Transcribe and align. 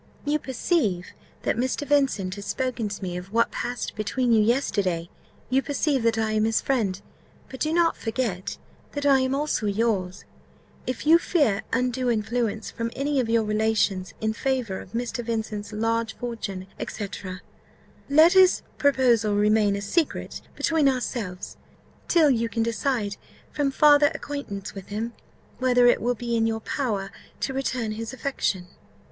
"You 0.25 0.39
perceive 0.39 1.09
that 1.43 1.57
Mr. 1.57 1.85
Vincent 1.87 2.33
has 2.33 2.47
spoken 2.47 2.89
to 2.89 3.03
me 3.03 3.17
of 3.17 3.31
what 3.31 3.51
passed 3.51 3.93
between 3.95 4.31
you 4.33 4.41
yesterday. 4.41 5.11
You 5.51 5.61
perceive 5.61 6.01
that 6.01 6.17
I 6.17 6.31
am 6.31 6.45
his 6.45 6.59
friend, 6.59 6.99
but 7.49 7.59
do 7.59 7.71
not 7.71 7.95
forget 7.95 8.57
that 8.93 9.05
I 9.05 9.19
am 9.19 9.35
also 9.35 9.67
yours. 9.67 10.25
If 10.87 11.05
you 11.05 11.19
fear 11.19 11.61
undue 11.71 12.09
influence 12.09 12.71
from 12.71 12.89
any 12.95 13.19
of 13.19 13.29
your 13.29 13.43
relations 13.43 14.15
in 14.19 14.33
favour 14.33 14.79
of 14.79 14.93
Mr. 14.93 15.23
Vincent's 15.23 15.71
large 15.71 16.15
fortune, 16.17 16.65
&c. 16.79 17.07
let 18.09 18.33
his 18.33 18.63
proposal 18.79 19.35
remain 19.35 19.75
a 19.75 19.81
secret 19.81 20.41
between 20.55 20.89
ourselves, 20.89 21.57
till 22.07 22.31
you 22.31 22.49
can 22.49 22.63
decide, 22.63 23.17
from 23.51 23.69
farther 23.69 24.09
acquaintance 24.15 24.73
with 24.73 24.87
him, 24.87 25.13
whether 25.59 25.85
it 25.85 26.01
will 26.01 26.15
be 26.15 26.35
in 26.35 26.47
your 26.47 26.61
power 26.61 27.11
to 27.41 27.53
return 27.53 27.91
his 27.91 28.13
affection." 28.13 28.65